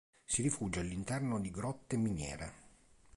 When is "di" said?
1.39-1.51